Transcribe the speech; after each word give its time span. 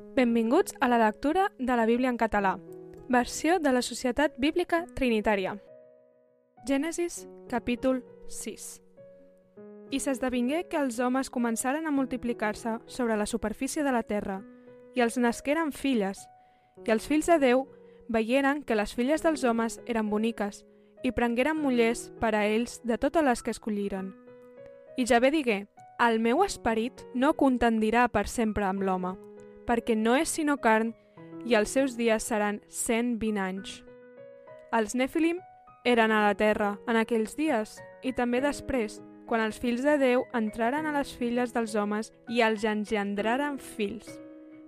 Benvinguts 0.00 0.74
a 0.80 0.88
la 0.88 0.98
lectura 0.98 1.52
de 1.58 1.76
la 1.76 1.86
Bíblia 1.86 2.08
en 2.08 2.16
català, 2.16 2.58
versió 3.08 3.58
de 3.58 3.72
la 3.72 3.82
Societat 3.82 4.34
Bíblica 4.38 4.86
Trinitària. 4.94 5.56
Gènesis, 6.66 7.28
capítol 7.48 8.02
6 8.28 8.80
I 9.90 10.00
s'esdevingué 10.00 10.64
que 10.68 10.80
els 10.80 10.98
homes 11.00 11.30
començaren 11.30 11.86
a 11.86 11.92
multiplicar-se 11.94 12.78
sobre 12.86 13.16
la 13.16 13.26
superfície 13.26 13.84
de 13.84 13.92
la 13.92 14.02
terra, 14.02 14.40
i 14.94 15.00
els 15.00 15.16
nasqueren 15.16 15.72
filles, 15.72 16.26
i 16.86 16.90
els 16.90 17.06
fills 17.06 17.30
de 17.30 17.38
Déu 17.38 17.66
veieren 18.08 18.64
que 18.64 18.74
les 18.74 18.94
filles 18.94 19.22
dels 19.22 19.44
homes 19.44 19.80
eren 19.86 20.10
boniques, 20.10 20.64
i 21.02 21.12
prengueren 21.12 21.56
mullers 21.56 22.10
per 22.20 22.34
a 22.34 22.46
ells 22.46 22.80
de 22.84 22.98
totes 22.98 23.24
les 23.24 23.42
que 23.42 23.54
escolliren. 23.54 24.14
I 24.96 25.06
Javé 25.06 25.30
digué, 25.30 25.66
el 26.00 26.20
meu 26.20 26.42
esperit 26.44 27.02
no 27.14 27.34
contendirà 27.36 28.08
per 28.08 28.26
sempre 28.28 28.64
amb 28.64 28.82
l'home, 28.82 29.14
perquè 29.70 29.94
no 29.94 30.16
és 30.18 30.32
sinó 30.34 30.56
carn 30.58 30.90
i 31.46 31.54
els 31.54 31.70
seus 31.70 31.94
dies 31.94 32.24
seran 32.26 32.58
120 32.66 33.38
anys. 33.38 33.76
Els 34.74 34.96
Nefilim 34.98 35.38
eren 35.86 36.10
a 36.10 36.24
la 36.26 36.34
terra 36.34 36.72
en 36.90 36.98
aquells 36.98 37.36
dies 37.38 37.76
i 38.02 38.10
també 38.12 38.40
després, 38.42 38.98
quan 39.30 39.44
els 39.44 39.60
fills 39.62 39.84
de 39.86 39.94
Déu 40.00 40.24
entraren 40.34 40.88
a 40.90 40.94
les 40.96 41.12
filles 41.14 41.54
dels 41.54 41.76
homes 41.78 42.10
i 42.28 42.42
els 42.42 42.64
engendraren 42.66 43.60
fills. 43.62 44.08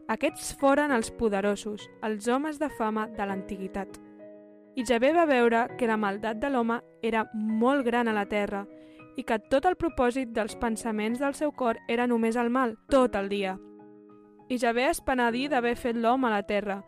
Aquests 0.07 0.53
foren 0.61 0.95
els 0.95 1.11
poderosos, 1.11 1.89
els 2.07 2.29
homes 2.29 2.63
de 2.63 2.69
fama 2.79 3.09
de 3.11 3.27
l'antiguitat. 3.27 3.99
I 4.79 4.87
Javé 4.87 5.11
va 5.17 5.27
veure 5.27 5.67
que 5.79 5.91
la 5.91 5.99
maldat 5.99 6.39
de 6.39 6.53
l'home 6.53 6.79
era 7.03 7.27
molt 7.35 7.85
gran 7.85 8.07
a 8.07 8.15
la 8.15 8.29
terra 8.31 8.63
i 9.19 9.27
que 9.27 9.41
tot 9.51 9.67
el 9.67 9.77
propòsit 9.77 10.31
dels 10.33 10.55
pensaments 10.57 11.19
del 11.19 11.35
seu 11.35 11.51
cor 11.53 11.83
era 11.89 12.07
només 12.07 12.39
el 12.39 12.55
mal, 12.55 12.79
tot 12.89 13.19
el 13.19 13.29
dia. 13.29 13.59
I 14.53 14.59
Javé 14.59 14.91
es 14.91 14.99
penedí 15.01 15.47
d'haver 15.49 15.79
fet 15.81 15.97
l'home 15.97 16.27
a 16.29 16.31
la 16.35 16.43
terra, 16.45 16.83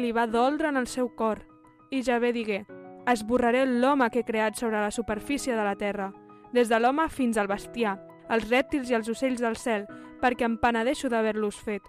li 0.00 0.14
va 0.16 0.24
doldre 0.24 0.70
en 0.70 0.78
el 0.80 0.86
seu 0.88 1.10
cor, 1.12 1.42
i 1.92 2.00
Javé 2.00 2.30
digué, 2.32 2.62
esborraré 3.04 3.66
l'home 3.66 4.08
que 4.08 4.22
he 4.22 4.24
creat 4.24 4.56
sobre 4.56 4.80
la 4.80 4.90
superfície 4.90 5.52
de 5.52 5.66
la 5.66 5.74
terra, 5.76 6.06
des 6.54 6.72
de 6.72 6.78
l'home 6.80 7.04
fins 7.12 7.36
al 7.36 7.50
bestiar, 7.52 7.98
els 8.32 8.48
rèptils 8.48 8.88
i 8.88 8.96
els 8.96 9.12
ocells 9.12 9.44
del 9.44 9.60
cel, 9.60 9.84
perquè 10.24 10.48
em 10.48 10.56
penedeixo 10.56 11.12
d'haver-los 11.12 11.60
fet. 11.60 11.84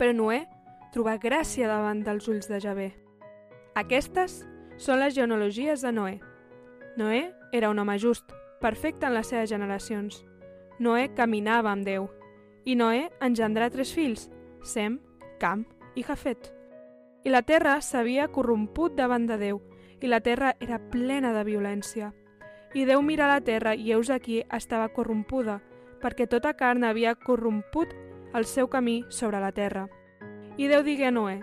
Però 0.00 0.16
Noé 0.16 0.46
trobà 0.96 1.18
gràcia 1.20 1.68
davant 1.68 2.00
dels 2.08 2.24
ulls 2.32 2.48
de 2.48 2.64
Javé. 2.64 2.90
Aquestes 3.76 4.46
són 4.80 5.04
les 5.04 5.12
genealogies 5.12 5.84
de 5.84 5.92
Noé. 5.92 6.20
Noé 6.96 7.34
era 7.52 7.68
un 7.68 7.84
home 7.84 8.00
just, 8.00 8.32
perfecte 8.64 9.04
en 9.04 9.18
les 9.20 9.28
seves 9.28 9.52
generacions. 9.52 10.24
Noé 10.80 11.10
caminava 11.12 11.76
amb 11.76 11.84
Déu. 11.84 12.08
I 12.64 12.76
Noé 12.80 13.10
engendrà 13.20 13.68
tres 13.70 13.92
fills, 13.92 14.30
Sem, 14.64 14.98
Cam 15.40 15.66
i 15.94 16.02
Jafet. 16.02 16.48
I 17.24 17.32
la 17.32 17.42
terra 17.42 17.80
s'havia 17.84 18.30
corromput 18.32 18.94
davant 18.96 19.26
de 19.28 19.36
Déu, 19.40 19.60
i 20.00 20.08
la 20.08 20.20
terra 20.20 20.54
era 20.60 20.78
plena 20.92 21.32
de 21.32 21.44
violència. 21.44 22.12
I 22.74 22.84
Déu 22.88 23.02
mira 23.02 23.28
la 23.28 23.40
terra 23.40 23.74
i 23.74 23.92
heus 23.92 24.10
aquí 24.10 24.42
estava 24.52 24.88
corrompuda, 24.92 25.60
perquè 26.00 26.26
tota 26.28 26.54
carn 26.56 26.84
havia 26.84 27.14
corromput 27.14 27.92
el 28.34 28.44
seu 28.44 28.68
camí 28.68 29.04
sobre 29.08 29.40
la 29.40 29.52
terra. 29.52 29.86
I 30.56 30.68
Déu 30.68 30.82
digué 30.84 31.08
a 31.08 31.12
Noé, 31.12 31.42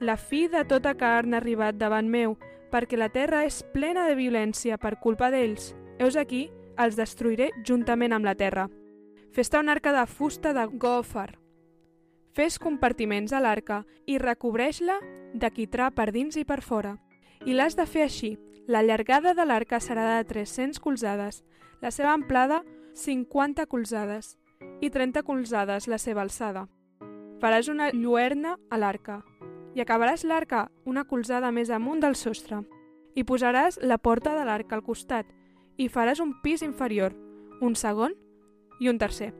la 0.00 0.16
fi 0.16 0.48
de 0.48 0.64
tota 0.64 0.94
carn 1.00 1.34
ha 1.34 1.42
arribat 1.42 1.76
davant 1.76 2.08
meu, 2.08 2.38
perquè 2.72 2.96
la 2.98 3.08
terra 3.08 3.44
és 3.44 3.62
plena 3.72 4.08
de 4.08 4.16
violència 4.18 4.76
per 4.80 4.98
culpa 5.00 5.30
d'ells. 5.30 5.74
Heus 6.00 6.16
aquí, 6.16 6.48
els 6.76 6.96
destruiré 6.96 7.52
juntament 7.64 8.12
amb 8.12 8.26
la 8.26 8.34
terra. 8.34 8.66
Fes-te 9.34 9.58
una 9.58 9.72
arca 9.72 9.90
de 9.92 10.06
fusta 10.06 10.52
de 10.54 10.62
gòfar. 10.78 11.40
Fes 12.38 12.60
compartiments 12.62 13.32
a 13.34 13.40
l'arca 13.42 13.80
i 14.06 14.20
recobreix-la 14.22 15.00
de 15.34 15.50
quitrà 15.50 15.88
per 15.90 16.12
dins 16.14 16.38
i 16.38 16.44
per 16.46 16.60
fora. 16.62 16.92
I 17.42 17.56
l'has 17.58 17.74
de 17.74 17.86
fer 17.90 18.04
així. 18.06 18.36
La 18.70 18.84
llargada 18.86 19.34
de 19.34 19.44
l'arca 19.44 19.80
serà 19.82 20.06
de 20.14 20.22
300 20.30 20.78
colzades, 20.78 21.42
la 21.82 21.90
seva 21.90 22.14
amplada 22.14 22.62
50 22.94 23.66
colzades 23.66 24.36
i 24.80 24.90
30 24.94 25.26
colzades 25.26 25.88
la 25.90 25.98
seva 25.98 26.22
alçada. 26.22 26.68
Faràs 27.42 27.66
una 27.68 27.90
lluerna 27.90 28.54
a 28.70 28.78
l'arca 28.78 29.24
i 29.74 29.82
acabaràs 29.82 30.22
l'arca 30.22 30.68
una 30.86 31.04
colzada 31.10 31.50
més 31.50 31.74
amunt 31.74 31.98
del 31.98 32.14
sostre. 32.14 32.62
I 33.18 33.26
posaràs 33.26 33.82
la 33.82 33.98
porta 33.98 34.38
de 34.38 34.46
l'arca 34.46 34.78
al 34.78 34.86
costat 34.86 35.26
i 35.76 35.90
faràs 35.90 36.22
un 36.22 36.36
pis 36.40 36.62
inferior, 36.62 37.18
un 37.60 37.74
segon 37.74 38.14
i 38.80 38.88
un 38.88 38.98
tercer. 38.98 39.32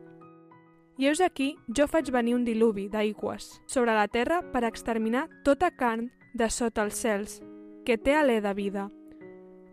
I 0.97 1.09
heus 1.09 1.21
aquí, 1.21 1.57
jo 1.67 1.89
faig 1.91 2.11
venir 2.15 2.37
un 2.37 2.45
diluvi 2.47 2.87
d'aigües 2.89 3.49
sobre 3.67 3.95
la 3.97 4.07
terra 4.07 4.43
per 4.53 4.63
exterminar 4.63 5.27
tota 5.45 5.73
carn 5.75 6.11
de 6.35 6.47
sota 6.51 6.85
els 6.85 7.01
cels, 7.03 7.41
que 7.85 7.99
té 7.99 8.15
alè 8.15 8.41
de 8.41 8.53
vida. 8.55 8.89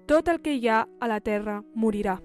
Tot 0.09 0.27
el 0.27 0.41
que 0.41 0.55
hi 0.57 0.67
ha 0.67 0.87
a 0.99 1.07
la 1.07 1.19
terra 1.21 1.61
morirà. 1.75 2.17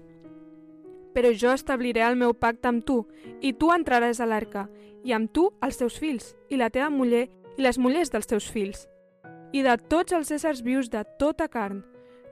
Però 1.13 1.29
jo 1.33 1.53
establiré 1.53 2.01
el 2.05 2.17
meu 2.17 2.33
pacte 2.33 2.69
amb 2.69 2.85
tu, 2.85 3.03
i 3.41 3.53
tu 3.53 3.69
entraràs 3.73 4.19
a 4.19 4.25
l'arca, 4.25 4.67
i 5.05 5.13
amb 5.13 5.29
tu 5.31 5.47
els 5.61 5.77
teus 5.77 5.97
fills, 6.01 6.33
i 6.49 6.57
la 6.57 6.69
teva 6.73 6.89
muller, 6.89 7.27
i 7.57 7.61
les 7.61 7.77
mullers 7.77 8.11
dels 8.13 8.29
teus 8.29 8.49
fills. 8.49 8.87
I 9.53 9.61
de 9.61 9.77
tots 9.77 10.13
els 10.13 10.31
éssers 10.33 10.63
vius 10.65 10.89
de 10.89 11.03
tota 11.21 11.47
carn, 11.47 11.83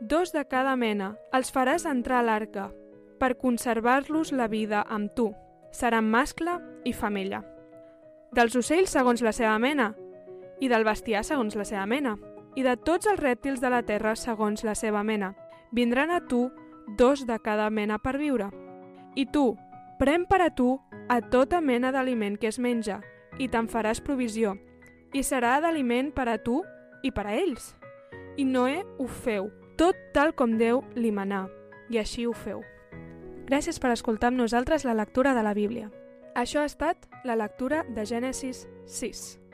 dos 0.02 0.34
de 0.34 0.44
cada 0.50 0.76
mena, 0.76 1.14
els 1.34 1.54
faràs 1.54 1.86
entrar 1.90 2.20
a 2.20 2.26
l'arca, 2.26 2.72
per 3.20 3.38
conservar-los 3.38 4.31
la 4.31 4.48
vida 4.48 4.86
amb 4.88 5.14
tu. 5.16 5.34
Seran 5.72 6.09
mascle 6.09 6.59
i 6.84 6.94
femella. 6.94 7.44
Dels 8.36 8.56
ocells 8.56 8.92
segons 8.92 9.22
la 9.24 9.31
seva 9.36 9.58
mena, 9.59 9.94
i 10.59 10.70
del 10.72 10.86
bestiar 10.88 11.24
segons 11.24 11.56
la 11.56 11.66
seva 11.68 11.86
mena, 11.86 12.16
i 12.56 12.64
de 12.64 12.75
tots 12.78 13.08
els 13.08 13.20
rèptils 13.20 13.62
de 13.62 13.72
la 13.72 13.81
terra 13.84 14.16
segons 14.16 14.64
la 14.64 14.75
seva 14.75 15.04
mena. 15.04 15.34
Vindran 15.72 16.12
a 16.12 16.22
tu 16.28 16.50
dos 16.98 17.25
de 17.28 17.40
cada 17.40 17.70
mena 17.70 17.98
per 18.00 18.18
viure. 18.18 18.50
I 19.16 19.25
tu, 19.31 19.56
pren 20.00 20.25
per 20.25 20.42
a 20.42 20.50
tu 20.50 20.80
a 21.09 21.20
tota 21.22 21.62
mena 21.62 21.92
d'aliment 21.92 22.38
que 22.38 22.48
es 22.48 22.59
menja, 22.59 23.02
i 23.40 23.50
te'n 23.52 23.68
faràs 23.68 24.02
provisió, 24.04 24.56
i 25.14 25.24
serà 25.24 25.59
d'aliment 25.62 26.12
per 26.16 26.30
a 26.30 26.38
tu 26.38 26.62
i 27.04 27.12
per 27.12 27.28
a 27.28 27.36
ells. 27.36 27.74
I 28.38 28.46
Noé 28.46 28.84
ho 29.00 29.08
feu, 29.08 29.50
tot 29.78 29.96
tal 30.14 30.34
com 30.36 30.58
Déu 30.59 30.84
li 30.96 31.12
manà, 31.12 31.46
i 31.90 32.00
així 32.00 32.25
ho 32.25 32.34
feu. 32.34 32.64
Gràcies 33.45 33.78
per 33.78 33.91
escoltar 33.94 34.31
amb 34.31 34.39
nosaltres 34.41 34.88
la 34.89 34.95
lectura 34.97 35.35
de 35.38 35.44
la 35.45 35.53
Bíblia. 35.53 35.91
Això 36.33 36.63
ha 36.63 36.66
estat 36.66 37.06
la 37.29 37.35
lectura 37.38 37.83
de 37.94 38.01
Gènesis 38.09 38.66
6. 38.89 39.44